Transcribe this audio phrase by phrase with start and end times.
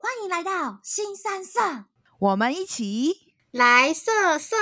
[0.00, 1.58] 欢迎来到新三色，
[2.20, 3.12] 我们一起
[3.50, 4.56] 来色色。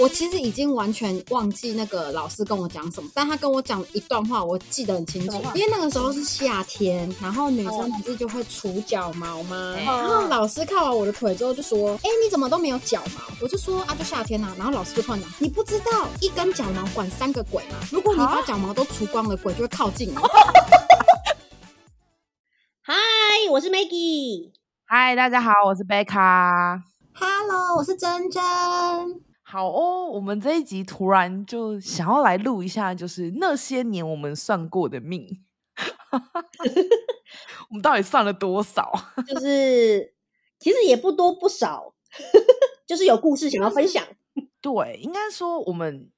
[0.00, 5.40] 我其实已经完全忘记那个老师跟我讲什么，但他跟我讲一段话，我记得很清楚。
[5.54, 9.76] 因为那个时候是夏天，然后女生不是就会除脚毛吗？
[9.78, 17.76] 然后老师看完我的腿之后就说：“哎，你怎么都没有脚毛？”我就说：“啊，就夏天呐。”然后老师就突然讲：“你不知道一根脚毛管三个鬼吗？
[17.92, 20.16] 如果你把脚毛都除光了，鬼就会靠近你。”
[22.88, 22.94] 嗨，
[23.50, 24.52] 我是 Maggie。
[24.84, 26.84] 嗨，大家好，我是贝卡。
[27.14, 28.40] Hello，我是珍珍。
[29.42, 35.26] 好哦，我们这一集突然就想要来录一下，就是那些年我们算过的命，
[37.70, 38.92] 我们到底算了多少？
[39.26, 40.14] 就是
[40.60, 41.92] 其实也不多不少，
[42.86, 44.06] 就是有故事想要分享。
[44.60, 46.08] 对，应该说我们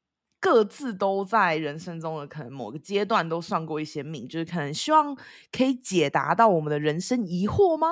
[0.40, 5.16] 各自都在人生中的可能某个阶段都算过一些命，就是可能希望
[5.50, 7.88] 可以解答到我们的人生疑惑吗？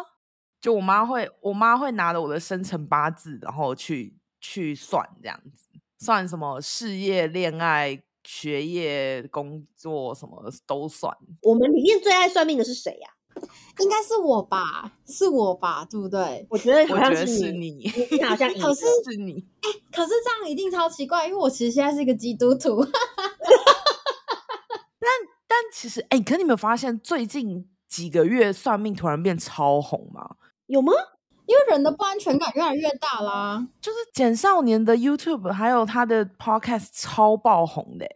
[0.61, 4.17] 就我妈会，我妈会拿着我的生辰八字，然后去。
[4.39, 5.67] 去算这样子，
[5.99, 11.13] 算什么事业、恋爱、学业、工作，什么都算。
[11.43, 13.16] 我们里面最爱算命的是谁呀？
[13.79, 16.47] 应该是我吧，是我吧，对不对？
[16.49, 19.45] 我觉得好像是你，是你，好像 可是是你。
[19.61, 22.85] 哎，可是这样一定超奇怪，因为我其实现在是一个基督徒。
[24.99, 25.11] 但
[25.47, 30.37] 但其实，哎，可你有没有发现最近几个月算命突然变超红吗？
[30.67, 30.93] 有吗？
[31.47, 38.07] 因为人的不安全感越来越大啦，就是简少年的 YouTube 还有他的 Podcast 超爆红的。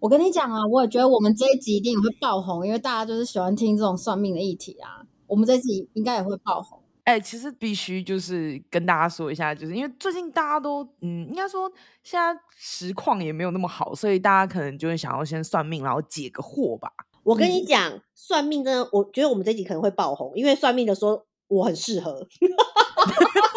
[0.00, 5.02] 我跟你讲啊，我也觉得我们这一集一定会爆红，因为大家就是喜欢听这种算命的议题啊。
[5.26, 6.80] 我们这一集应该也会爆红。
[7.04, 11.70] 哎、欸，其实必须就是跟大家说一下，就是因为最近大家都嗯，应该说
[12.02, 16.92] 现在实况也没有那么好，所以大家可能就会想要先算命，然后解个惑吧。
[17.24, 22.26] 我跟你讲，嗯、算命真的，我觉得我们这一集可能会爆红，因为算命的说我很适合。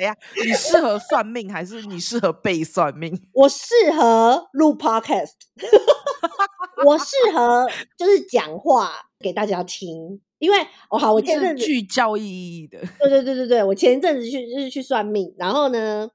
[0.00, 3.12] 等下，你适合算命还是你适合被算命？
[3.34, 5.32] 我适合录 podcast，
[6.86, 10.58] 我适合就是讲话给大家听，因为
[10.88, 16.08] 我、哦、好，我前阵子具教育意义的，对对对对对，我前一阵子去就是去算命，然后呢，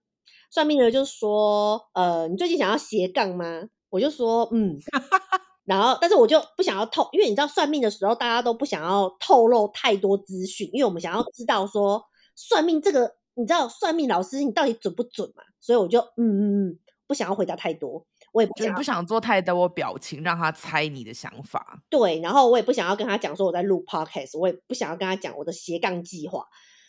[0.49, 3.61] 算命的就说，呃，你最近想要斜杠吗？
[3.91, 4.79] 我就说，嗯，
[5.65, 12.03] 然后但是我就不想要透，因为你知道算命的时候，大家都不想要透露太多资讯，因为我们想要知道说。
[12.37, 15.43] 算命这个，你知道算命老师你到底准不准嘛？
[15.59, 21.81] 所以我就嗯嗯嗯，不想要回答太多，我也不想不想做太多表情让他猜你的想法。
[21.89, 26.45] 对，然后我也不想要跟他讲说我在录 podcast，我也不想要跟他讲我的斜杠计划。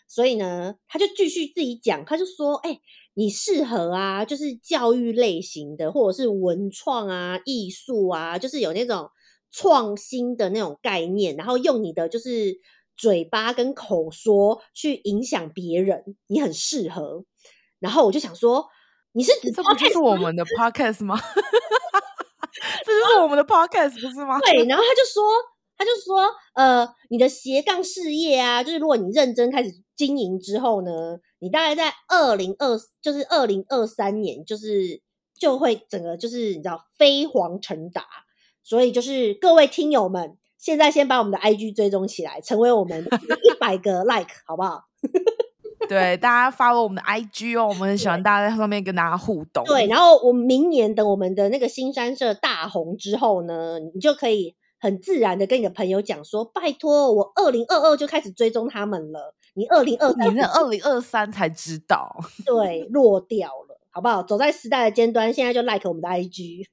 [0.08, 2.80] 所以呢，他就继续自己讲，他就说：“哎、欸，
[3.14, 9.10] 你适合啊，就是教育类型的，或者是文创啊、艺术啊，就是有那种
[9.50, 12.60] 创新的那种概念，然后用你的就是。”
[12.96, 17.24] 嘴巴跟口说去影响别人，你很适合。
[17.78, 18.66] 然后我就想说，
[19.12, 21.18] 你是指这不就是我们的 podcast 吗？
[22.84, 24.40] 这就是我们的 podcast 不是吗？
[24.40, 24.64] 对。
[24.64, 25.22] 然后他就说，
[25.76, 35.02] 他就说，呃，你的斜杠事业啊，就是如果你认真开始经营之后呢，你大概在二零二，就是二零二三年，就是
[35.38, 38.06] 就会整个就是你知道飞黄腾达。
[38.62, 40.38] 所以就是各位听友们。
[40.59, 44.84] 现在先把我们的 IG 追踪起来，成为我们一百个 like，好不好？
[45.89, 49.62] 对，大家 follow 我们的 IG 哦，我们很喜欢大家在上面跟大家互动。
[49.65, 62.17] 对，然后我们明年等我们的那个新山社大红之后呢，你就可以很自然的跟你的朋友讲说：“拜托，我二零二二就开始追踪他们了。”你二零二三，你那二零二三才知道？
[62.44, 64.25] 对，落掉了，好不好？
[64.25, 66.67] 走在时代的尖端，现在就 like 我们的 IG。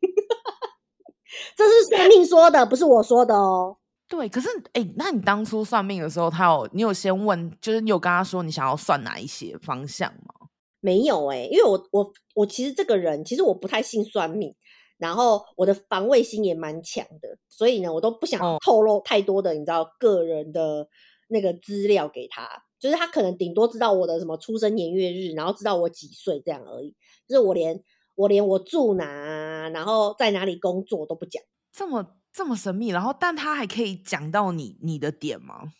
[1.55, 3.77] 这是算命说的，不是我说的哦。
[4.07, 10.49] 对，可是哎，那你当初算命的时候，他有你有先问，就是你有跟他说你想要算哪一些方向吗？
[10.81, 14.53] 没有哎，因为我我我其实这个人，其实我不太信算命，
[14.97, 20.87] 然后我的防卫心也蛮强的，所以呢，我都不想透露太多的，你知道个人的
[21.29, 22.47] 那个资料给他，
[22.79, 26.93] 就是他可能顶多知道我的什么出生年月日，然后知道我几岁这样而已，
[27.27, 27.81] 就是我连
[28.15, 32.15] 我连我住哪，然后在哪里工作都不讲，这么。
[32.35, 35.71] 这么神秘，然后但他还可以讲到你你的点吗？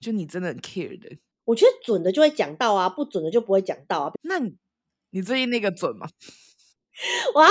[0.00, 4.12] 就你真的很 care 的，我觉得准的就会讲到啊，不准的就不会讲到啊。
[4.22, 4.56] 那你
[5.10, 6.08] 你最近那个准吗？
[7.36, 7.46] 哇，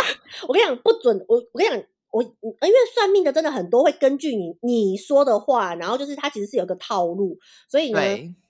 [0.48, 2.30] 我跟你讲不准，我我跟你讲，我因
[2.74, 7.38] 为算命的真的很多会根据你你说的话，然后就是他其实是有个套路，
[7.70, 8.00] 所以呢，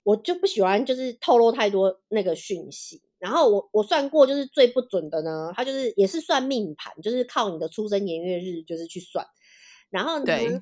[0.04, 3.02] 我就不喜欢就是透露太多那个讯息。
[3.18, 9.26] 然后我我算过，就是最不准的呢，他就是也是算命盘，就是靠你的出生年月日就是去算。
[9.90, 10.60] 然后呢，对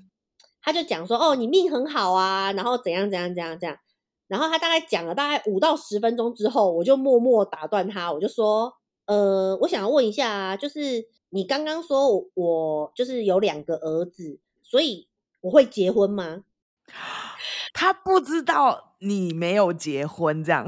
[0.63, 3.79] 他就讲说，哦，你命很好啊，然后怎样怎样怎样怎样。
[4.27, 8.73] 然后他大概讲了大概五到十分钟之后，我就默默打断他，我就说，
[9.07, 15.07] 呃，我想要问一下，就是你刚刚说我，我就是有两个儿子，所以
[15.43, 16.43] 我会结婚吗？
[17.73, 20.67] 他不知道你没有结婚，这样。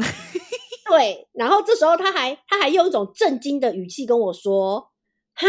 [0.89, 4.91] 对，然后这时候他还他还用一种震惊的语气跟我说
[5.37, 5.47] ：“哈，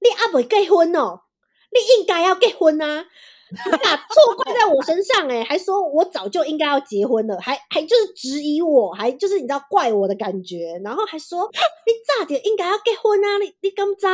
[0.00, 1.20] 你阿未结婚哦，
[1.72, 3.06] 你应该要结婚啊！
[3.66, 11.48] 你把错怪在我身上，诶还说我早就应该要结婚了，还还就是质疑我，还就是你知道怪我的感觉，然后还说
[11.86, 14.06] 你早点应该要结婚啊，你你敢知？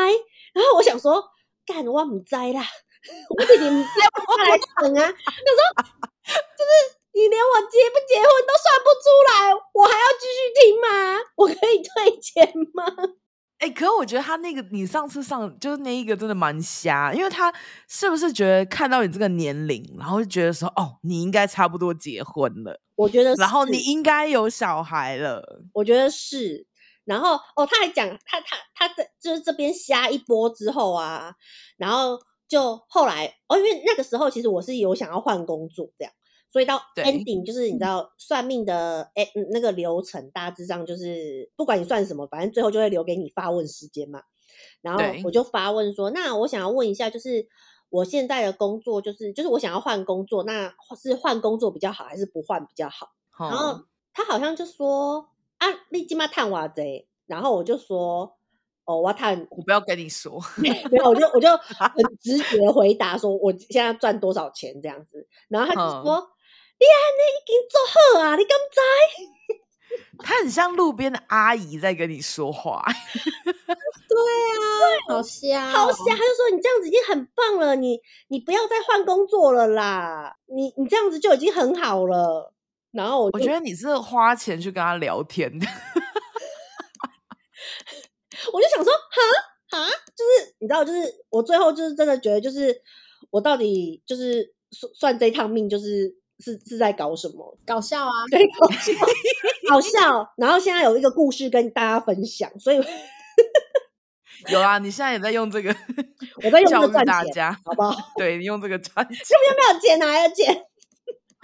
[0.52, 1.24] 然后我想说，
[1.66, 2.62] 干我唔知啦，
[3.36, 3.88] 我自己唔知
[4.28, 5.90] 我来等啊， 他说
[6.24, 11.18] 就是。”你连我结不结婚都算不出来，我还要继续听吗？
[11.36, 12.84] 我可以退钱吗？
[13.60, 17.52] 哎、欸，可是我觉得他那个你上次上就是那一个真的蛮瞎，因为他
[17.86, 22.80] 是不是觉得看到你这个年龄，然后就觉得说哦，你应该差不多结婚了？
[22.96, 26.66] 我觉得是，然后你应该有小孩了，我觉得是。
[27.04, 31.34] 然后哦，他还讲他他他这就是这边瞎一波之后啊，
[31.76, 32.18] 然后
[32.48, 36.12] 就后来哦，因为那个时候其实我是有想要换工作这样。
[36.50, 44.22] 所以到 ending 就是你知道算命的哎、嗯、那个流程大致上就是不管你算什么，反正最后就会留给你发问时间嘛。
[44.82, 47.46] 然后我就发问说：“那我想要问一下，就是
[47.88, 58.36] 我现在的工作就是就是我想要换工作，那是换工作比较好还是不换比较好？”然后他好像就说：“啊，你今嘛探我贼。”然后我就说
[58.84, 66.28] ：“哦，我探，我不要跟你说。”没有，我就我就很直觉回答说：“我现在赚多少钱这样子。”然后他就说。
[66.86, 68.36] 你已经做好啊！
[68.36, 68.80] 你敢知？
[70.22, 72.84] 他很像路边的阿姨在跟你说话。
[73.54, 76.04] 对啊，好瞎，好瞎！
[76.10, 77.98] 他就说你这样子已经很棒了，你
[78.28, 82.52] 你不要再换工作了啦，你你这样子就已经很好了。
[82.92, 85.66] 然后我我觉得你是花钱去跟他聊天的。
[88.52, 89.20] 我就想说，哈
[89.78, 89.86] 哈，
[90.16, 91.00] 就是你知道，就是
[91.30, 92.82] 我最后就是真的觉得，就是
[93.30, 96.19] 我到底就是算算这趟命，就是。
[96.40, 97.58] 是是在搞什么？
[97.66, 98.12] 搞笑啊！
[98.30, 98.92] 对，搞笑，
[99.68, 100.32] 搞笑。
[100.36, 102.80] 然后现在有一个故事跟大家分享，所以
[104.48, 105.74] 有啊，你现在也在用这个，
[106.44, 107.94] 我在用这个赚钱，大家好不好？
[108.16, 110.54] 对，你用这个赚钱，是不是没有钱哪来的钱？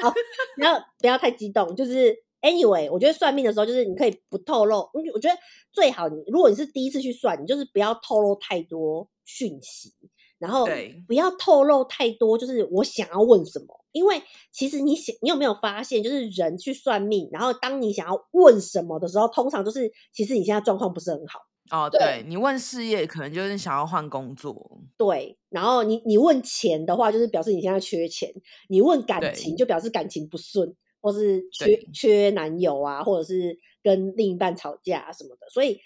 [0.03, 0.11] 好，
[0.57, 1.77] 不要不要太激动。
[1.77, 4.89] 就是 anyway，我觉得算命的时候，就是你可以不透露。
[4.93, 5.39] 我觉得
[5.73, 9.93] 最好你，如果你是第一次去算，你就是不要透露太多讯息。
[10.39, 10.69] 然后
[11.07, 14.23] 不要透露太多，就是我想要问什么，因为
[14.53, 21.41] 其实你想，你有没有发现，就是人去算命，然后当你想要问什么的时候，通常就是其实你现在状况不是很好
[21.71, 21.89] 哦。
[21.91, 24.79] 对，对你问事业，可能就是想要换工作。
[24.99, 28.31] 对，然后你你问钱的话，就是表示你现在缺钱；
[28.69, 35.49] 你问感情，就表示感情不顺，或是缺缺男友啊，或者是跟另一半吵架啊什么的。
[35.51, 35.81] 所以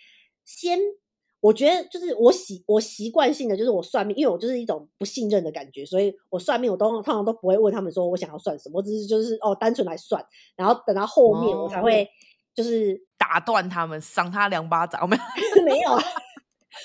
[0.44, 0.78] 先。
[1.40, 10.22] 我觉得就是我习我习惯性的就是我算命，因为我就是一种不信任的感觉，所以我算命我都通常都不会问他们说我想要算什么，我只是就是哦单纯来算，
[10.54, 12.06] 然后等到后面我才会
[12.54, 15.00] 就是、哦、打断他们，赏他两巴掌。
[15.08, 15.90] 没有 没有，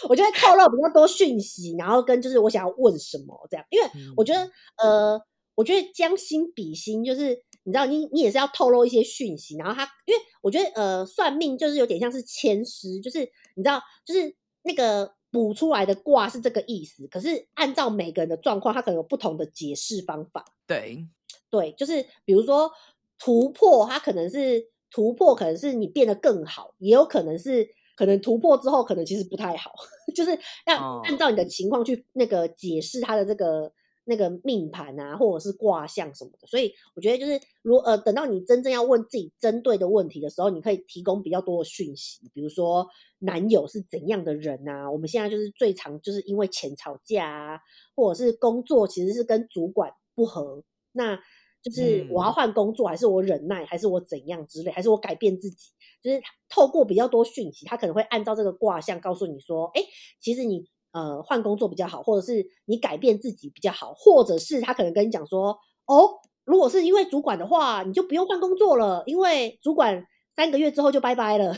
[0.08, 3.86] 我觉得透露比较多讯息，然后跟就是我想要问什么这样，因为
[4.16, 4.42] 我觉得、
[4.78, 5.22] 嗯、呃，
[5.56, 13.20] 我觉得将心比心，就是你知道你你也是要透露一些讯息，然后他因为我觉得呃算命就是有点像是签诗，就是
[13.56, 14.34] 你知道就是。
[14.66, 20.44] 那个补出来的卦是这个意思，可是按照每个人的状况，他可能有不同的解释方法。
[20.68, 21.08] 对，
[21.50, 22.72] 对，就是比如说
[23.18, 29.72] 突破，它可能是突破，可能是你变得更好，也有可能是可能突破之后，可能其实不太好，
[30.16, 33.72] 就是要按照你的情况去那个解释它的这个。
[34.08, 42.88] 那个命盘啊，或者是卦象什么的，所以我觉得就是，如呃，等到你真正要问自己针对的问题的时候，你可以提供比较多的讯息，比如说
[43.20, 44.92] 男友是怎样的人啊？
[44.92, 47.60] 我们现在就是最常就是因为钱吵架啊，
[47.96, 51.18] 或者是工作其实是跟主管不合，那
[51.64, 55.72] 就是我要换工作，还是我忍耐，还是我怎样之类，还是我改变自己？
[56.04, 59.82] 就是透过比较多讯息，他可能会按照这个卦象告诉你说，哎，
[60.22, 60.68] 其实你。
[60.96, 65.50] 呃，换工作比较好，或者是你改变自己比较好，或者是他可能跟你讲说，
[65.88, 66.10] 哦，
[66.46, 71.54] 如果是因为主管的话，你就不用换工作了，因为主管三个月之后就拜拜了。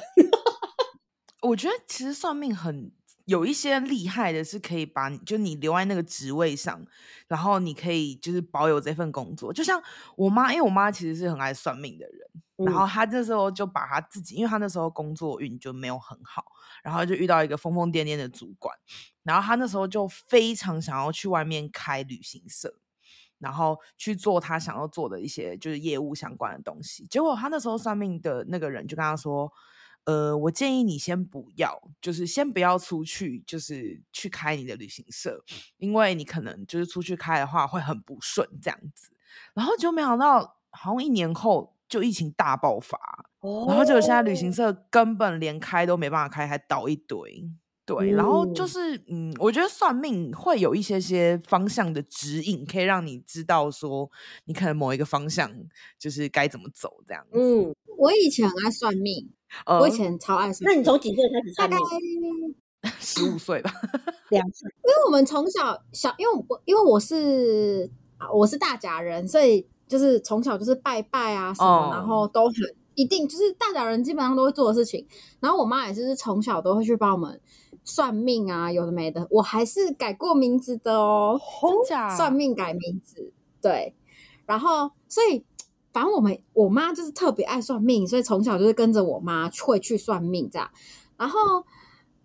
[1.47, 2.91] 我觉得其实算命很
[3.25, 6.83] 有一些厉害的，是可以把你就你留在那个职位上，
[7.27, 9.53] 然后你可以就是保有这份工作。
[9.53, 9.79] 就像
[10.15, 12.27] 我妈，因为我妈其实是很爱算命的人，
[12.57, 16.43] 然后他这时候就把他自己，因为他那时候工作运就没有很好，
[16.83, 18.75] 然后就遇到一个疯疯癫癫的主管。
[19.23, 22.79] 然后他那时候就非常想要去外面开旅行社，
[23.37, 27.05] 然后去做他想要做的一些就是业务相关的东西。
[27.07, 29.51] 结果他那时候算命的那个人就跟他说
[30.05, 35.43] ：“呃，我建议你先不要，就是先不要出去，就是去开你的旅行社，
[35.77, 39.11] 因为你可能就是出去开的话会很不顺这样子。”
[39.53, 42.97] 然后就没想到，好像一年后就疫情大爆发，
[43.39, 47.49] 哦、然后就现在旅行社根本连开都没办法开，还倒一堆。
[47.85, 54.11] 对，然后就是，嗯，我觉得算命会有一些些方向的指引，可以让你知道说，
[54.43, 55.49] 你可能某一个方向
[55.97, 57.39] 就是该怎么走这样子。
[57.39, 59.31] 嗯，我以前很爱算命，
[59.65, 60.75] 呃、我以前超爱算命。
[60.75, 61.79] 那你从几岁开始算命？
[61.79, 61.85] 大
[62.91, 63.71] 概十五岁吧，
[64.31, 64.69] 两岁。
[64.83, 67.89] 因为我们从小小，因为我因为我是
[68.33, 72.55] 我是大甲人，所以就是从小就是拜拜啊什么，哦、然后都很
[72.95, 75.07] 一定就是大小人基本上都会做的事情。
[75.39, 77.39] 然后我妈也是从小都会去帮我们。
[77.89, 81.39] 算命啊，有的没的，我还是改过名字的哦。
[81.61, 82.13] 真假？
[82.17, 83.95] 算命改名字，对。
[84.45, 85.45] 然后，所以
[85.93, 90.69] 反正我们我妈就是特别爱算命，所以从小就是跟着我妈会去算命这样。
[91.15, 91.39] 然后，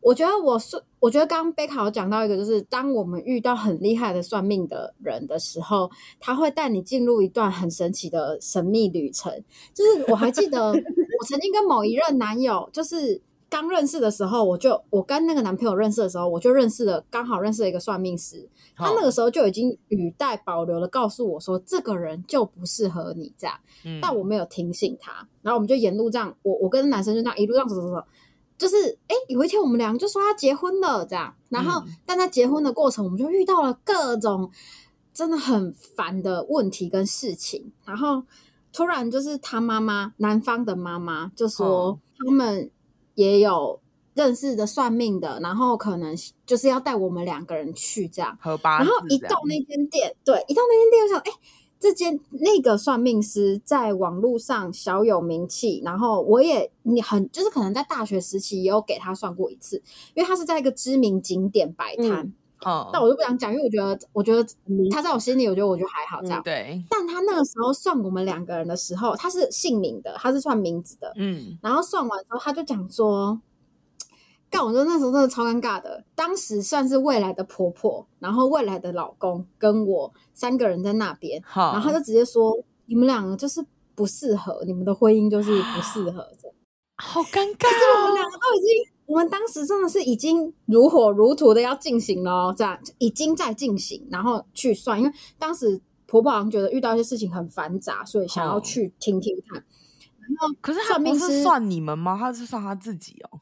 [0.03, 5.91] 我觉得我算，我觉得刚刚贝卡有讲到一个，就是当我们遇到很厉害的算命的人的时候，
[6.21, 9.33] 他会带你进入一段很神奇的神秘旅程。
[9.73, 13.23] 就是我还记得， 我曾经跟某一任男友，就是。
[13.53, 18.49] 刚认识的时候，我就我跟那个男朋友认识的时候，我就认识了，刚好认识了一个算命师。
[18.75, 23.55] 他那个时候就已经语带保留的告诉我说，这个人就不适合你这样。
[23.85, 28.03] 嗯，但我没有听信他，然后我们就沿路这样，我我跟男生就这样一路这样走走走，
[28.62, 31.35] 就是哎，有一天我们两个就说要结婚了这样。
[31.49, 34.50] 然后，但在结婚的过程，我们就遇到了各种
[35.12, 37.73] 真的很烦的问题跟事情。
[37.85, 38.23] 然后
[38.73, 42.71] 突然就是他妈妈，男方的妈妈就说他们。
[43.14, 43.78] 也有
[44.14, 46.16] 认识的算命的，然后可能
[46.47, 51.31] 就是要带我们两个人去这样，然后一到那间店，对，一到那间店，我想，哎，
[51.83, 59.83] 这间那个算命师在网络上小有名气，然后我也你很就是可能在大学时期也有给他算过一次，
[60.15, 62.09] 因为他是在一个知名景点摆摊。
[62.11, 62.35] 嗯
[62.65, 64.47] 哦，但我就不想讲，因为我觉得，我觉得
[64.89, 66.41] 他在我心里，我觉得我就还好这样。
[66.41, 66.85] 嗯、对。
[66.89, 71.12] 但他那个时候算我们两个人的时候，他是姓名的，他是算名字的。
[71.17, 71.59] 嗯。
[71.61, 73.37] 然后算完之后，他就讲说
[74.53, 76.05] ：“干，我觉得那时候真的超尴尬的。
[76.15, 82.55] 当时算是未来的婆婆，然后未来的老公跟我三个人在那边，好然后他就直接说：
[82.85, 86.29] 你们两个就是不适合，你们的婚姻就是不适合。
[87.03, 87.57] 好尴尬、哦。
[87.59, 99.61] 可是我们两个都已经。”我们当时真的是已经如火如荼的要进行了，这样已经在进行，然后去算，因为当时婆婆好像觉得遇到一些事情很繁杂，所以想要去听听看。
[99.61, 99.65] 哦、
[100.21, 102.17] 然后，可是算命师是算你们吗？
[102.19, 103.41] 他是算他自己哦。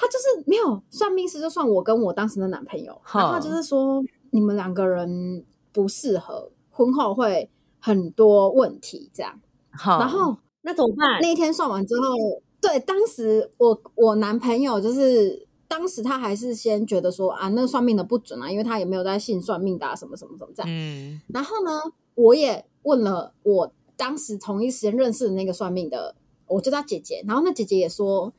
[0.00, 4.00] 他就是没有算命师，就算我跟我当时的男朋友，哦、然后就是说
[4.30, 7.50] 你们两个人不适合，婚后会
[7.80, 9.40] 很多问题这样。
[9.72, 11.20] 好、然后那怎么办？
[11.20, 12.42] 那一天算完之后。
[12.60, 20.68] 对，当时我我男朋友就是当时他还是先觉得说啊，那个算命的不准啊，因为他也没有在信算命的啊，什么什么什么这样。
[20.68, 21.20] 嗯。
[21.28, 21.70] 然后呢，
[22.16, 26.16] 我也问了我当时同一时间认识的那个算命的，
[26.48, 27.24] 我叫他姐姐。
[27.28, 28.32] 然后那姐姐也说，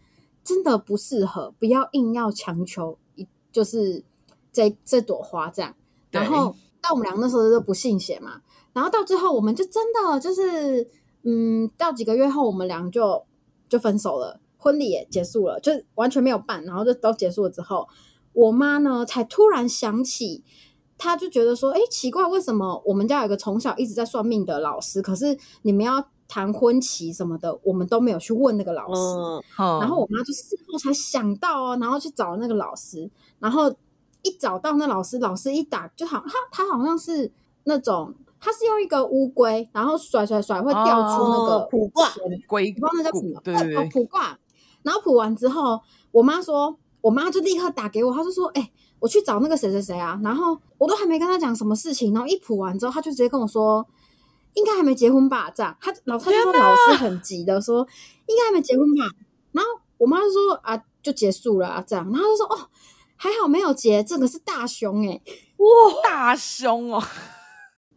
[0.50, 4.04] 真的不适合，不要硬要强求一就是
[4.52, 5.76] 这这朵花这样。
[6.12, 8.42] 然后到我们俩那时候就不信邪嘛。
[8.74, 10.90] 然后到最后，我们就真的就是
[11.24, 13.24] 嗯，到几个月后，我们俩就。
[13.70, 17.88] 就分手了，婚礼也结束了，就完全没有办，然后就都结束了之后，
[18.34, 20.44] 我妈呢才突然想起，
[20.98, 29.02] 她就觉得说，哎，奇怪，为什么我们家有一个从小一直在算命的老师，可是你们要谈婚期什么的，我们都没有去问那个老师。
[29.02, 33.10] 嗯嗯、然后我妈就事后才想到哦，然后去找那个老师，
[33.40, 33.70] 然后
[34.22, 37.30] 一找到那老师，老师一打就好，他他好像是
[37.66, 38.14] 那种。
[38.42, 42.10] 他是用一个乌龟，然后甩甩甩会掉出那个卜卦，
[42.48, 44.40] 龟，不知道那叫什么，对对对，卜卦。
[44.82, 45.78] 然后卜完之后，
[46.10, 50.18] 我妈说，我妈就立刻打给我，她就说，哎、欸，我去找那个谁谁谁啊。
[50.24, 53.86] 然后我都还没跟他讲什么事情，然后一卜完之后，他就直接跟我说，
[54.54, 55.50] 应该还没结婚吧？
[55.52, 57.88] 这样，他老他就说老师很急的说，
[58.26, 59.06] 应该还没结婚吧？
[59.52, 62.06] 然后我妈就说啊，就结束了啊，这样。
[62.12, 62.70] 然后他就说哦，
[63.16, 65.22] 还好没有结，这个是大胸哎、欸，
[65.58, 67.04] 哇，大胸哦。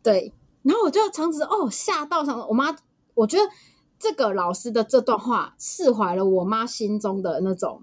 [0.02, 0.32] 对，
[0.62, 2.76] 然后我就常子哦吓到，想我妈，
[3.14, 3.50] 我觉得
[3.98, 7.82] 这个老师的这段话释怀了我妈心中的那种，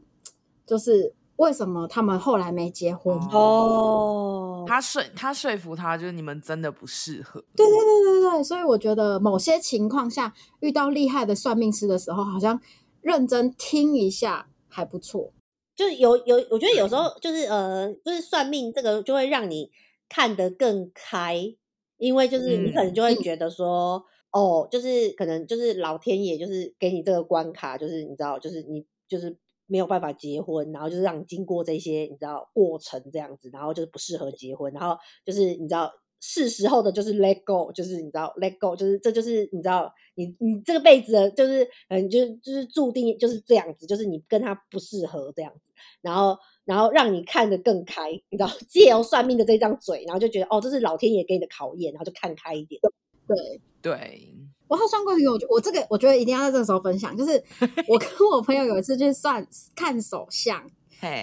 [0.65, 7.39] 就是为什么他们后来没结婚哦，他说他说服他，就是你们真的不适合。
[7.55, 12.59] 对对对对对，所以我觉得某些情况下遇到厉害的算命师的时候，好像
[13.01, 15.31] 认真听一下还不错。
[15.75, 19.71] 就是有有，我觉得有时候就是呃，就是算命这个就会让你
[20.09, 21.55] 看得更开。
[21.97, 29.37] 因为就是你可能就会觉得说，嗯、哦，就是可能就是老天爷就是给你这个关卡，就是你知道，就是你就是
[29.69, 35.89] 没有办法结婚，然后就是让你经过这些你知道过程这样子，然后就是不适合结婚，然后就是你知道。
[36.21, 45.71] 是时候的，就是 let go，就是你知道 let go，就是这就是你知道你你这个辈子的，就是嗯，就是就是注定就是这样子，就是你跟他不适合这样子，
[46.01, 52.81] 然后然后让你看得更开，你知道借由算命的这张嘴，然后就觉得哦，这是老天爷给你的考验，然后就看开一点。
[53.25, 54.35] 对对，
[54.69, 57.43] 我好算过一个，我我这个我觉得一定要在这个时候分享，就是
[57.89, 59.45] 我跟我朋友有一次去算
[59.75, 60.63] 看手相，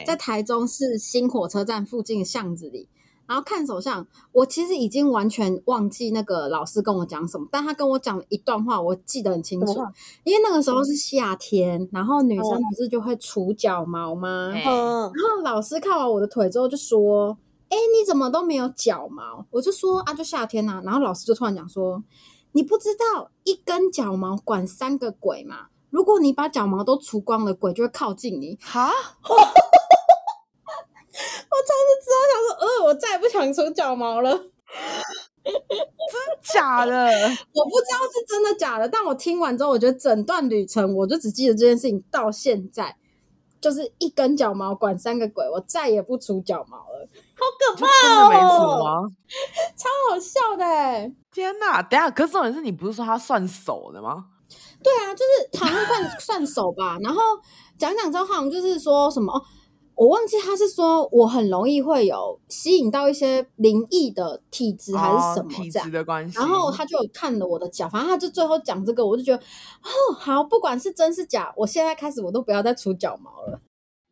[0.06, 2.90] 在台中市新火车站附近的巷子里。
[3.28, 9.72] 然后看手相，我其实已经完全忘记那个老师跟我讲什么，但他跟我讲了一段话，我记得很清楚。
[10.22, 14.52] 因为那个时候是夏天，然后女生不是就会除脚毛吗？
[15.12, 17.36] 然后老师看完我的腿之后就说
[17.68, 22.00] ：“哎，你怎么都没有脚毛？”我就说：“啊，就夏天啊。”然后老师就突然讲说
[22.56, 25.66] ：“你不知道一根脚毛管三个鬼吗？
[25.90, 28.88] 如果你把脚毛都除光了，鬼就会靠近你。”哈。
[29.28, 29.32] 我
[31.66, 34.32] 从此之后想说，呃，我再也不想除脚毛了。
[35.44, 35.52] 真
[36.54, 36.92] 假的？
[37.52, 42.96] 我不知道是真的假的，但我听完之后，我觉得整段旅程，我就只记得这件事情到现在，
[43.60, 47.06] 就是一根脚毛管三个鬼，我再也不除脚毛了。
[47.38, 47.90] 好可怕哦！
[48.02, 49.08] 真的没除吗？
[49.76, 51.14] 超好笑的欸！
[51.32, 51.82] 天哪！
[51.82, 54.24] 等下，可是重点是你不是说他算手的吗？
[54.82, 56.96] 对啊，就是好像算算手吧。
[57.04, 57.20] 然后
[57.76, 59.42] 讲讲之后，好像就是说什么哦。
[59.94, 66.38] 我忘记他是说我很容易会有吸引到一些灵异的体质还是什么这样，的关系。
[66.38, 73.58] 然后他就看了我的脚，反正他就最后讲这个，我就觉得哦，好，不管是真是假，我现在开始我都不要再除脚毛了。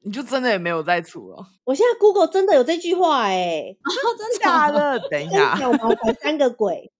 [0.04, 1.46] 你就真的也没有再除了？
[1.64, 3.78] 我现在 Google 真的有这句话哎、欸，
[4.18, 4.98] 真的假的？
[5.08, 6.92] 等一下，脚毛管三个鬼，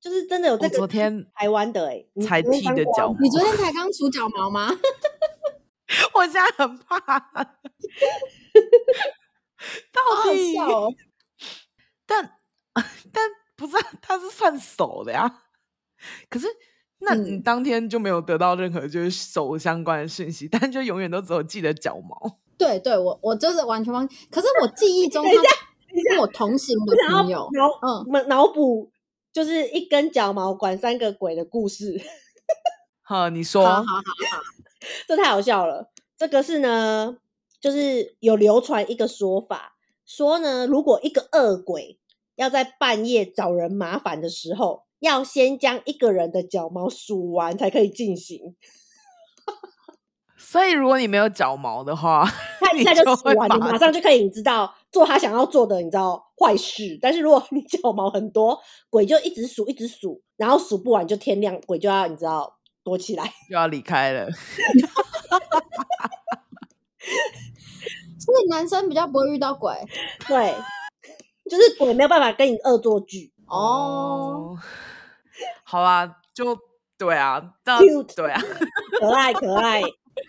[0.00, 0.76] 就是真的有这个。
[0.76, 3.18] 昨天台湾的哎、欸，才剃的脚毛。
[3.20, 4.70] 你昨天才刚除脚毛吗？
[6.14, 7.00] 我现在很怕，
[9.92, 10.58] 到底？
[10.58, 10.94] 好好哦、
[12.06, 12.38] 但
[13.12, 15.42] 但不是，他是算手的呀。
[16.28, 16.46] 可是，
[17.00, 22.38] 那你当天就没有得到任何就是手相关的讯息，嗯、但就永远都只有记得脚毛。
[22.58, 24.16] 对对，我我就是完全忘记。
[24.30, 28.90] 可是我记忆中， 他跟我同行的朋友，脑嗯脑补
[29.32, 32.00] 就是一根脚毛管三个鬼的故事。
[33.02, 33.64] 好，你说。
[33.64, 34.42] 好好好好。
[35.06, 35.90] 这太好笑了！
[36.16, 37.18] 这个是呢，
[37.60, 39.74] 就是有流传一个说法，
[40.06, 41.98] 说呢，如果一个恶鬼
[42.36, 48.54] 要在半夜找人麻烦的时候，要先将一个人的脚毛数完才可以进行。
[50.38, 52.24] 所以，如果你没有脚毛的话，
[52.60, 56.98] 他一下就数完，你马上就可以，你知道做他想要做的，你知道坏事。
[57.02, 58.58] 但是如果 你脚毛很多，
[58.88, 62.56] 鬼就一直数，一直数，然后数不完就天亮，鬼就要你知道。
[62.82, 64.26] 躲起来，就要离开了。
[68.18, 69.74] 所以男生比较不会遇到鬼，
[70.26, 70.54] 对，
[71.48, 74.56] 就是鬼没有办法跟你恶作剧哦。
[75.70, 76.58] 好啊，就
[76.98, 78.42] 对啊，对啊，
[78.98, 79.80] 可爱可爱，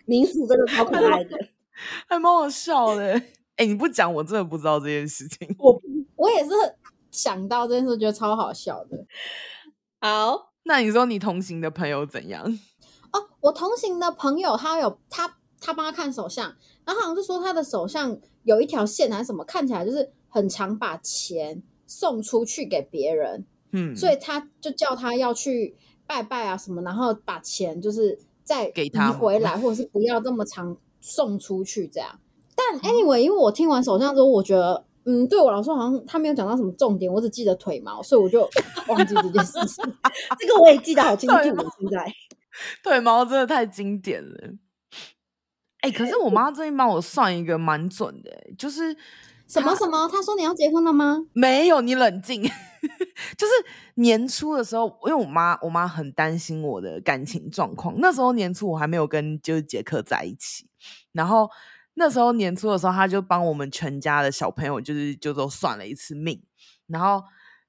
[0.06, 1.36] 民俗真的超可爱的，
[2.08, 3.14] 还蛮好笑的。
[3.56, 5.56] 哎、欸，你不讲，我真的不知道这件事情。
[5.58, 5.82] 我
[6.16, 6.52] 我也是
[7.10, 9.06] 想到这件事，觉得超好笑的。
[10.00, 10.52] 好。
[10.64, 12.46] 那你说你同行的朋友怎样？
[13.12, 32.20] 哦，我同行的朋友他有他他帮他看手相，然后好像是说他的手相有一条线还是什么，看起来就是很常把钱送出去给别人，嗯，所以他就叫他要去拜拜啊什么，然后把钱就是再给他回来，或者是不要这么常送出去这样。
[32.56, 34.86] 但 anyway，因为我听完首相之后，我觉得。
[35.04, 38.48] 嗯，对我来说好像他没有讲到什么重点，我只记得腿毛，所以我就
[38.88, 39.84] 忘记这件事情。
[40.38, 41.56] 这个我也记得好清楚，现
[41.90, 42.14] 在
[42.84, 44.50] 腿毛真的太经典了。
[45.80, 48.96] 哎、欸，可是我妈最近帮我算一个蛮准的，就是
[49.52, 50.08] 什么什么？
[50.08, 51.18] 他说你要结婚了吗？
[51.34, 52.42] 没有，你冷静。
[53.38, 53.54] 就是
[53.96, 60.68] 年初的时候，因为我妈我妈很担心我的感情状况，那时候年初我还没有跟就是杰克在一起，
[61.12, 61.50] 然后。
[61.96, 66.42] 那时候年初的时候，他就帮我们全家的小朋友，就是就都算了一次命，
[66.88, 67.22] 然后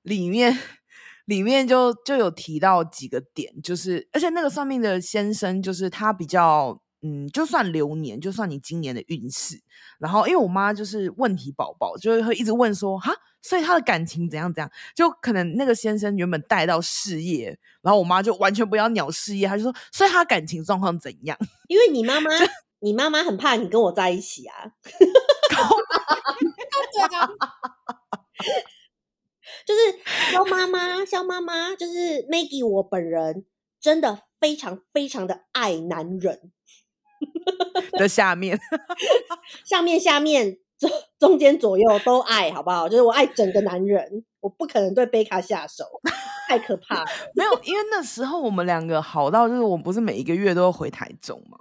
[0.02, 0.56] 里面
[1.26, 9.60] 里面就就有提到几个点，就是而且那个算命的先生，就是他比较嗯，就算流年，就算你今年的运势，
[9.98, 13.12] 然后因为我妈就是问题宝宝，就会一直问说哈，
[13.42, 21.36] 所以她的感情怎样怎样，就可能那个先生原本带到事业，然后我妈就完全不要鸟事业，她就说，所以她感情状况怎样？
[21.68, 22.30] 因为你妈妈。
[22.84, 24.66] 你妈妈很怕你跟我在一起啊！
[29.64, 29.80] 就是
[30.32, 33.46] 肖妈妈，肖妈妈就是 Maggie，我本人
[33.80, 36.50] 真的非常非常的爱男人
[37.98, 38.58] 的下面，
[39.64, 42.88] 上面下面中中间左右都爱，好不好？
[42.88, 45.84] 就是我爱整个男人，我不可能对贝卡下手，
[46.48, 47.04] 太可怕了。
[47.34, 51.58] 没有，因为那时候我们两个好到就是我们不是每一个月都要回台中吗？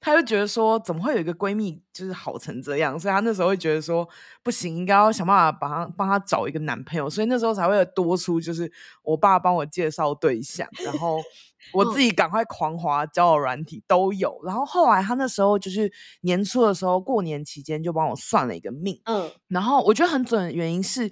[0.00, 2.98] 他就觉得说，怎么会有一个闺蜜就是好成这样？
[2.98, 4.08] 所以她那时候会觉得说，
[4.42, 7.10] 不行，应该要想办法帮她帮她找一个男朋友。
[7.10, 11.20] 所以那时候才会有多出，就是我爸帮我介绍对象，然后
[11.74, 14.40] 我自己赶快狂滑交友软体都有。
[14.44, 18.98] 然后后来她那时候就是年初的时候，过年期间就帮我算了一个命。
[19.04, 21.10] 嗯，然后我觉得很准的原因是。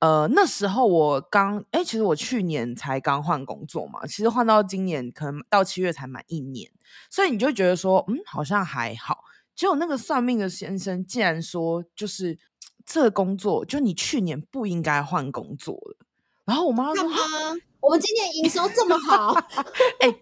[0.00, 6.70] 呃，那时候我刚哎，其实我去年才刚换工作嘛，其实换到今年可能到七月才满一年，
[7.10, 9.24] 所以你就觉得说，嗯，好像还好。
[9.54, 12.38] 结果那个算命的先生竟然说，就是
[12.84, 15.96] 这个工作，就你去年不应该换工作了。
[16.44, 17.04] 然后我妈说，
[17.80, 19.34] 我们今年营收这么好，
[20.00, 20.14] 哎。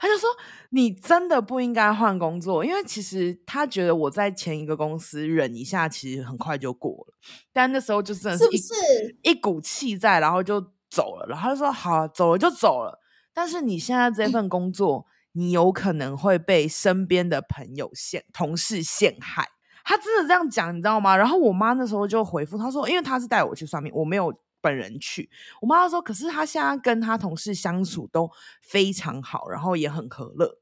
[0.00, 0.28] 他就说
[0.70, 7.14] ：“你真的不应该换工作，因为其实他觉得我在前一个公司忍一下，其实很快就过了。
[7.52, 11.26] 但那时候就真的是一是是一股气在，然后就走了。
[11.28, 12.98] 然后他就说：‘好，走了就走了。’
[13.38, 19.46] 但是你现在这份工作，你有可能会被身边的朋友陷、同事陷害。
[19.84, 21.16] 他真的这样讲，你知道吗？
[21.16, 28.28] 然后我妈那时候就回复他说：‘因为他是带我去算命，我没有。’本人去，我妈说，可是他现在跟他同事相处都
[28.60, 30.52] 非常好，然后也很和乐，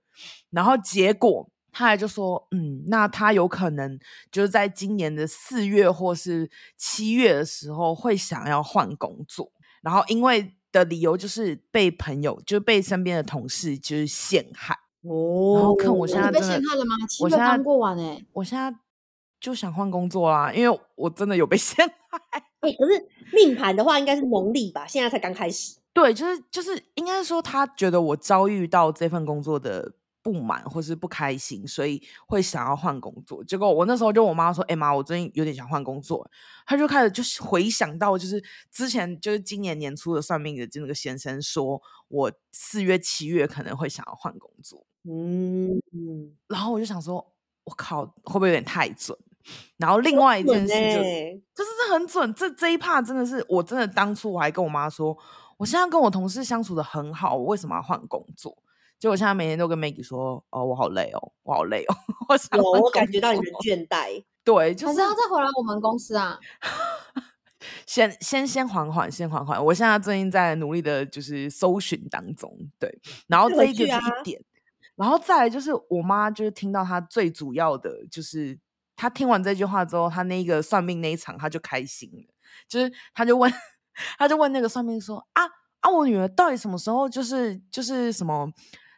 [0.51, 3.99] 然后结果他还就说，嗯，那他有可能
[4.31, 16.95] 就是在今年的四月或是七月的时候会想要换工作，然后因为的理由就是被朋友，就被身边的同事就是陷害哦，然后看我现在被陷害了吗？
[17.21, 18.75] 我现在刚过完哎，我现在
[19.41, 22.43] 就想换工作啦，因为我真的有被 陷害。
[22.61, 24.87] 欸、可是命盘的话，应该是农历吧？
[24.87, 25.77] 现在才刚开始。
[25.93, 29.93] 对，就是就是，应该说他觉得我遭遇到这份工作的
[30.27, 33.45] 不满或是不开心，所以会想要换工作。
[33.45, 36.29] 结果我那时候就我妈说：“哎、欸、妈，我最近有点想换工作。”
[36.67, 44.85] 她就开始就是回想到，就是之前就是今年年初的算命的那个先生说，我四月七月可能会想要换工作。
[45.05, 47.25] 嗯嗯，然后我就想说，
[47.63, 49.17] 我靠，会不会有点太准？
[49.77, 55.17] 然后另外一件事就、欸、就是这很准，这这一 part 真的是我真的当初我还跟我妈说，
[55.57, 58.59] 我现在跟我同事相处的很好，我为什么要换工作？
[58.99, 61.95] 结果现在每天都跟 Maggie 说，哦，我好累哦，我好累哦，
[62.29, 66.39] 我想我，我感觉到你的倦怠，对，就是还是要再回来我们公司啊，
[67.87, 74.45] 先先先缓缓，先缓缓，我现在最近在努力的就是搜寻当中，对，然后这一个是一点，啊、
[74.97, 78.59] 然后再来就是我妈就是听到她最主要的就是。
[78.99, 82.35] 她听完这句话之后，她那个算命那一场她就开心了，
[82.67, 83.53] 就是她就问，
[84.17, 85.45] 她就问那个算命说：“啊
[85.81, 88.51] 啊，我女儿到底什么时候就是就是什么，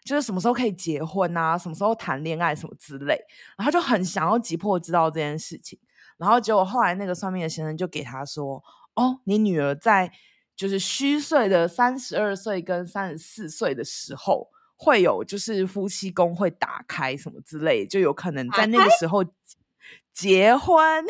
[0.08, 1.58] 就是什么时候可以结婚啊？
[1.58, 3.14] 什么时候谈恋爱什么之类？”
[3.58, 5.78] 然后他就很想要急迫知道这件事情。
[6.16, 8.62] 然后结果后来那个算命的先生就给他说
[8.96, 10.10] ：“哦，你女儿在
[10.56, 19.22] 就是虚岁的三十二岁跟三十四岁的时候会有就是夫妻宫会打开什么之类，就有可能在那个时候。”
[20.12, 21.04] 结婚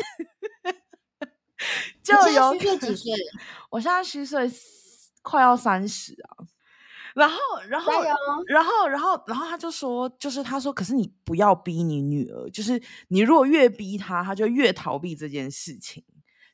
[2.03, 3.13] 就有虚岁几岁？
[3.71, 4.47] 我现在虚岁
[5.23, 6.45] 快要三十啊。
[7.15, 7.35] 然后，
[7.67, 16.03] 然后，然后，然后，然后他就说，就是他说，可是你不要逼你女儿，就是你如果越逼她，她就越逃避这件事情。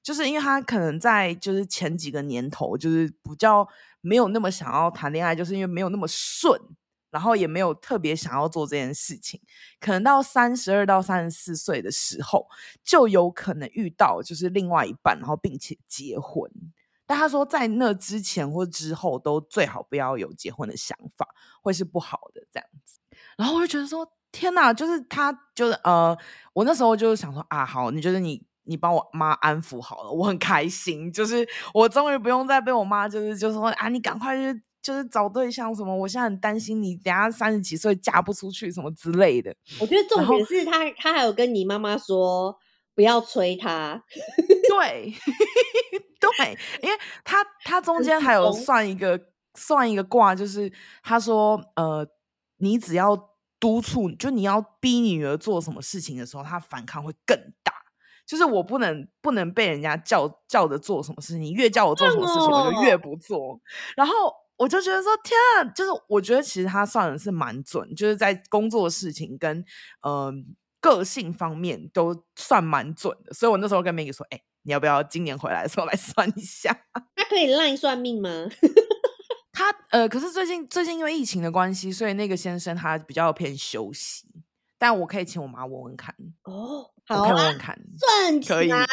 [0.03, 3.67] 就是因为她可能在就是前几个年头，就是比较
[4.01, 6.59] 没有那么想要谈恋爱，就是因为没有那么顺。
[7.11, 9.39] 然后也没有特别想要做这件事情，
[9.79, 12.45] 可能到三十二到三十四岁的时候，
[12.83, 16.51] 就有可能遇到就是另外一半，然后并且结婚。
[17.05, 21.27] 但他说在那之前或之后都最好不要有结婚的想法，
[21.61, 22.99] 会是不好的这样子。
[23.37, 26.17] 然后我就觉得说天哪，就是他就是呃，
[26.53, 34.61] 我那时候就是想说啊，好，你觉得你你帮我妈安抚好了，我很开心，就是我终于不用再被我妈就是就是说啊，你赶快去。
[34.85, 39.51] 就是找对象什么，我现在很担心你等下三十几岁嫁不出去什么之类的。
[39.79, 42.55] 我觉得重点是他，他还有跟你妈妈说
[42.93, 44.03] 不要催他。
[44.69, 45.11] 对，
[46.37, 49.19] 对，因为他他中间还有算一个
[49.53, 50.71] 算一个卦，就是
[51.03, 52.07] 他说呃，
[52.57, 53.15] 你只要
[53.59, 57.73] 督促，就你要逼女儿做什么事情的时候，她反抗会更大。
[58.25, 63.59] 就是我不能不能被人家叫叫着做什么事情，你越叫我做什么事情，我就越不做。
[63.95, 64.13] 然后。
[64.57, 69.57] 我就觉得说天啊，就是我觉得其实他算的是蛮准，就是在工作事情跟
[69.99, 70.33] 嗯、呃、
[70.79, 73.33] 个性方面都算蛮准的。
[73.33, 76.75] 所以我那时候跟 Maggie 说，哎、欸，你要不要今年回来的时候来算一下？
[77.15, 78.29] 他可以 LINE 算命吗？
[79.53, 84.27] 他呃，可是最近最近因为疫情的关系，所以那个先生他比较偏休息。
[84.77, 88.85] 但我可以请我妈问问看哦，好啊，问问看，算起来，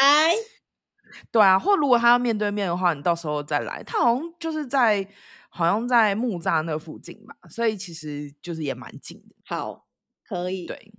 [1.29, 3.83] 对啊，或如果他要面对面的话，你到时候再来。
[3.83, 5.05] 他好像就是在
[5.49, 9.35] 好像在木栅那附近吧，所以其实就是也蛮近的。
[9.45, 9.85] 好，
[10.25, 10.93] 可以，对。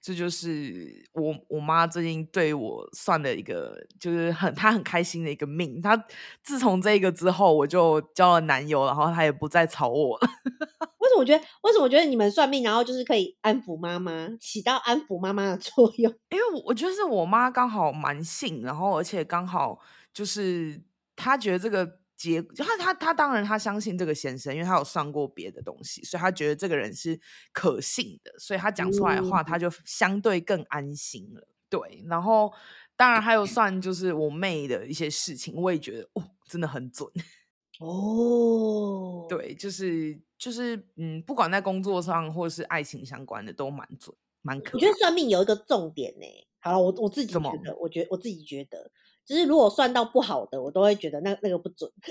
[0.00, 5.80] 这就是我我妈最近对我算的一个，就是很她很开心的一个命。
[5.80, 5.96] 她
[6.42, 10.28] 自从这个之后，我就交了男友，然后她也不再吵我了。
[10.98, 11.44] 为什么我觉得？
[11.62, 16.12] 为什么我觉得你们算命，然后就是可以安抚妈妈，起到安抚妈妈的作用？
[16.30, 19.78] 因为我觉得是我妈刚好蛮信，然后而且刚好
[20.12, 20.80] 就是
[21.16, 22.03] 她觉得这个。
[22.32, 27.20] 结就他他他当然他相信这个先生，因为他有算过别的东西，所以他觉得这个人是
[27.52, 31.46] 可信的，所以他讲出来的话，他就相对更安心了。
[31.68, 32.52] 对，然后
[32.96, 37.08] 当然还有算就是我妹的一些事情，我也觉得哦，真的很准
[37.80, 39.26] 哦。
[39.28, 44.76] 对，就是就是嗯，不管在工作上或是爱情相关的都蛮准，蛮可。
[44.76, 46.26] 我觉得算命有一个重点呢。
[46.60, 48.90] 好了，我我自己觉得，我觉得我自己觉得。
[49.26, 51.90] 就是如果算到不好的，我都会觉得那那个不准；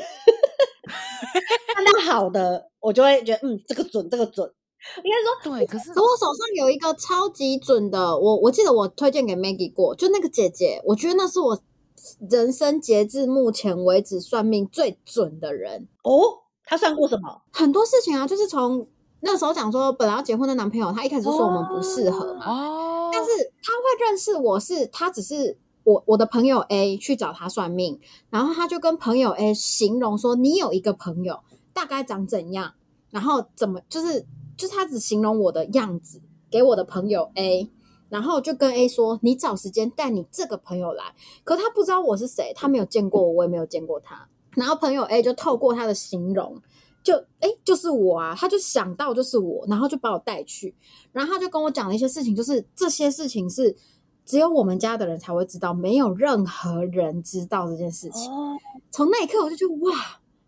[1.74, 4.52] 算到好的，我就会觉得嗯，这个准，这个准。
[5.02, 11.58] 应该说对，可是可我手上有一个超级准的，我我记得我推荐给 Maggie 过，就那个姐姐，我觉得那是我
[12.30, 16.40] 人生截至目前为止算命最准的人哦。
[16.66, 17.44] 她算过什么？
[17.54, 18.86] 很多事情啊，就是从
[19.22, 23.30] 那时候讲说本来要结婚的男朋友，他一开始就说我们不适合嘛，哦，但是
[23.62, 25.58] 他会认识我是他只是。
[25.84, 31.42] 我我的朋友 A 去找他算命，然后他就跟朋友 A 形容说：“你有一个朋友，
[31.74, 32.74] 大概长怎样，
[33.10, 37.70] 然后怎么就是就是他只形容我的样子给我的朋友 A，
[38.08, 41.14] 然后就跟 A 说：你找时间带你这个朋友来。
[41.44, 44.30] 可他不知道我是谁，他没有见过我，我也没有见过他。
[44.56, 46.62] 然后朋友 A 就透过他的形容，
[47.04, 50.74] 就诶就是我啊，他就想到就是我，然后就把我带去，
[51.12, 53.76] 然后他就跟我讲了一些事情，就是这些事情是。”
[54.26, 58.32] 只有我们家的人才会知道，没有任何人知道这件事情。
[58.90, 59.92] 从那一刻我就觉得哇，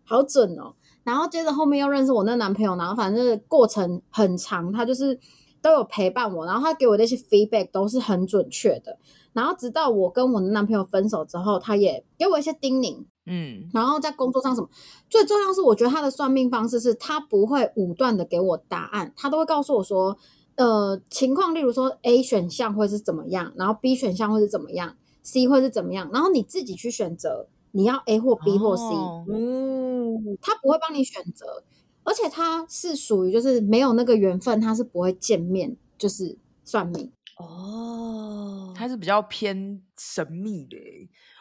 [0.04, 0.74] 好准哦。
[1.04, 5.18] 然后接着后面又认识我那男朋友，然后反正过程很长，他就是
[5.60, 8.98] 都有陪伴我，然后他给我那些 feedback 都是很准确的。
[9.32, 13.68] 然后直到我跟我的男朋友分手之后，他也给我一些叮咛，嗯。
[13.74, 14.68] 然后在工作上什么，
[15.10, 20.16] 最重要是我觉得他的算命方式是他不会武断的给我答案，他都会告诉我说。
[20.56, 28.84] 呃，情况例如说 A 选项会是怎么样，然后 B 选项会是怎么样，C 会是怎么样，然后你自己去选择你要 A 或 B 或 C，
[29.32, 31.62] 嗯，他不会帮你选择，
[32.04, 40.76] 而且他是属于就是没有那个缘分，他是不会见面，就是算命哦，他是比较偏神秘的。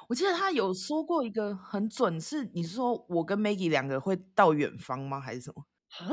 [0.09, 5.21] 我记得他有说过一个很准，是你是说我跟 Maggie 两个会到远方吗？
[5.21, 5.63] 还是什么？
[5.97, 6.11] 啊？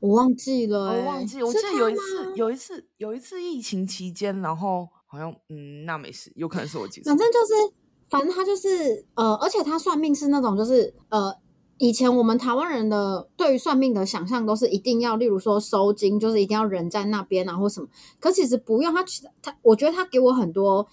[0.00, 1.42] 我忘记了、欸，我忘记。
[1.42, 7.10] 我记得有一次，有一次，有一次疫情期间，然后好像嗯，那没事，有可能是我记错。
[7.10, 7.74] 反正就是，
[8.08, 11.34] 反正他就是呃，而且他算命是那种，就是呃，
[11.78, 17.88] 以前我们台湾人的对于算命的想象都是一定要，例如说收金，就是一定要人在那边啊，或什么。
[18.20, 19.04] 可其实不用，他
[19.42, 20.86] 他，我觉得他给我很多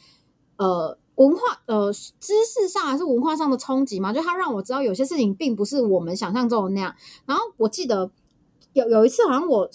[0.58, 6.95] 呃文化呃知识上还是文化上的冲击嘛，就他让我知道有些事情并不是我们想象中的那样。
[7.28, 8.10] 然后我记得。
[8.76, 9.68] 有有一次好像我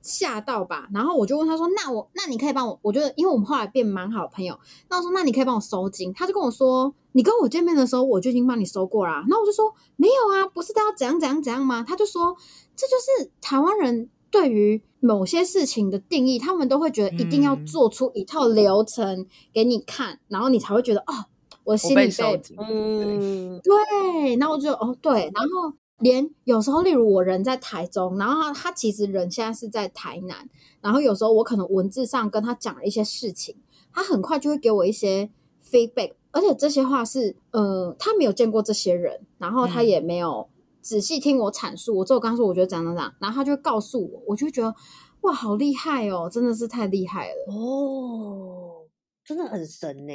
[0.00, 2.78] 吓到吧，然后我就问他说：“那我那你可以帮我？
[2.80, 4.56] 我觉得因为我们后来变蛮好的朋友，
[4.88, 12.36] 那我说那你可以帮我收金。”他就跟我说：“你跟我见面的时候我就已经帮你收过啦。”那我就说：“没有啊，不是都要怎样怎样怎样吗？”他就说
[12.76, 12.92] ：“这就
[13.24, 21.24] 是台湾人对于某些事情的定义，他们都会觉得一定要做出一套流程给你看，嗯、然后你才会觉得哦，
[21.64, 30.48] 我心里被，被嗯对，然后我就哦对，然后。”连有时候，例如我人在台中，然后他他其实人现在是在台南，
[30.80, 33.56] 然后有时候我可能文字上跟他讲了一些事情，
[33.92, 35.30] 他很快就会给我一些
[35.64, 40.48] feedback，而且这些话是呃他没有见过这些人，然后他也没有
[40.82, 44.74] 仔细听我阐述，我之后刚说我觉得怎样怎样，然后他就会告诉我，我就觉得
[45.22, 47.54] 哇好厉害哦，真的是太厉害了。
[47.54, 48.84] 哦，
[49.24, 50.12] 真的很神呢，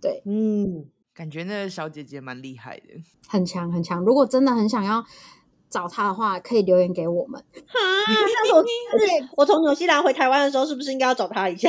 [0.00, 0.90] 对，嗯。
[1.20, 2.86] 感觉那个小姐姐蛮厉害的，
[3.28, 4.02] 很强很强。
[4.02, 5.04] 如果真的很想要
[5.68, 7.38] 找她的话，可以留言给我们。
[7.66, 7.78] 哈，
[8.08, 8.56] 那
[9.36, 11.68] 我从 纽西兰回台湾的时候，是不是应该要找她一下？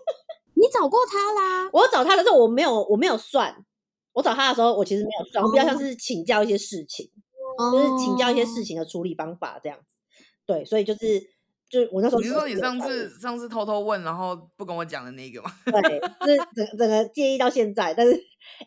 [0.56, 1.68] 你找过她啦？
[1.74, 3.54] 我找她的时候，我没有，我没有算。
[4.14, 7.10] 我找她的时候，我其实没有算，我比较像是请教一些事情，
[7.58, 9.84] 哦、就是请教一些事情的处理方法这样子。
[10.46, 11.20] 对，所以就是
[11.68, 15.50] 就是我那时候你是说你上次上次偷偷问，然后不跟我讲的那个吗？
[15.66, 18.18] 对，就是整整个介意到现在，但是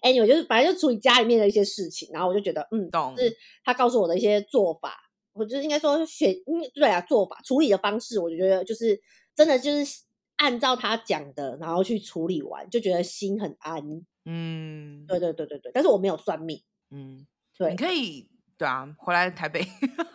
[0.01, 4.97] anyway 就是反正就处理家里面的一些事情，然后我就觉得嗯，懂，是他告诉我的一些做法，
[5.33, 6.35] 我就是应该说选，
[6.73, 8.99] 对啊，做法处理的方式，我就觉得就是
[9.35, 10.01] 真的就是
[10.37, 13.83] 按照他讲的，然后去处理完，就觉得心很安。
[14.25, 16.61] 嗯，对对对对对，但是我没有算命。
[16.91, 17.25] 嗯，
[17.57, 19.65] 对，你可以对啊，回来台北，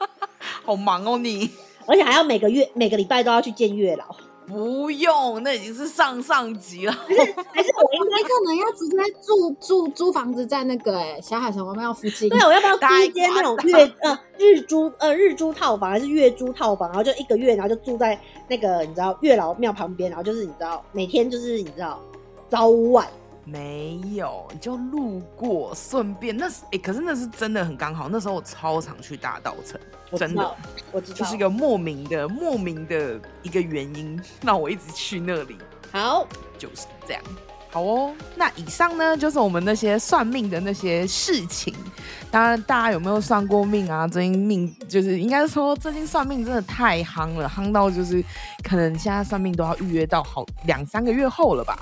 [0.65, 1.51] 好忙哦你，
[1.87, 4.17] 而且还要每个月每个礼拜都要去见月老。
[4.47, 6.93] 不用，那已经是上上级了。
[6.93, 7.21] 还 是
[7.53, 12.29] 还是我应该可能要直接住住租房子在那个哎小海城隍庙附近。
[12.29, 16.89] 对，我要不要租一间那种月呃日租呃日租套房还是月租套房？
[16.89, 22.01] 然后就一个月，然后就住在那个你知道月老庙旁边，然后就是你知道每天就是你知道
[22.49, 23.07] 早晚。
[23.45, 28.09] 没有，你就路过，顺便那是哎、欸，可是那是真的很刚好。
[28.09, 29.79] 那时候我超常去大稻城，
[30.19, 30.57] 真的，
[30.91, 35.59] 我知道，就是一个莫名的、莫名的一个原因，让我一直去那里。
[35.93, 36.27] 好，
[36.59, 37.23] 就是这样。
[37.75, 41.75] 好哦，那以上呢，就是我们那些算命的那些事情。
[42.31, 44.07] 当然，大家有没有算过命啊？
[44.07, 48.25] 最近命就是应该说，最近算命真的太夯了，夯到就是
[48.63, 51.77] 可能现在算命都要预约到好两三个月后了吧。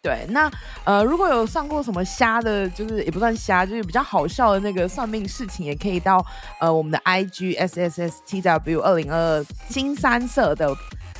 [0.00, 0.48] 对，那
[0.84, 6.24] 呃，如果有算过什么瞎的，就是也不算瞎，就是比较好笑的那个算命事情，也可以到
[6.60, 10.72] 呃我们的 I G S S S T W 二零二二新三色的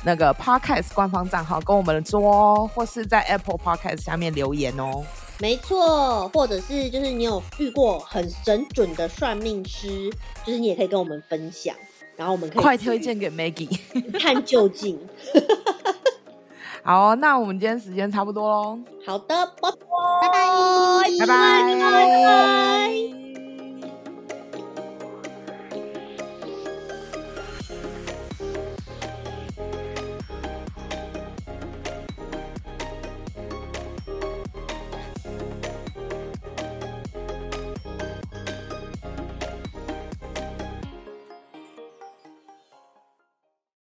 [0.03, 5.03] 那个 Podcast 官方账号跟我们说哦，或是在 Apple Podcast 下面留言哦。
[5.39, 10.09] 没错，或者是就是你有遇过很神准的算命师，
[10.45, 11.75] 就是你也可以跟我们分享，
[12.15, 14.99] 然后我们可以快推荐给 Maggie 一 探究竟。
[16.83, 18.77] 好，那我们今天时间差不多喽。
[19.05, 19.27] 好的，
[19.61, 19.71] 拜
[20.31, 23.32] 拜，拜拜，拜拜。